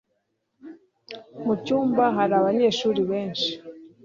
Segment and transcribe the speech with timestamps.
[1.45, 3.51] Mucyumba hari abanyeshuri benshi.